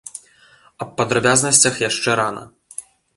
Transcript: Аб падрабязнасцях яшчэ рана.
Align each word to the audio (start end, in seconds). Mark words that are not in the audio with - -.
Аб 0.85 0.89
падрабязнасцях 1.01 1.73
яшчэ 1.89 2.17
рана. 2.21 2.43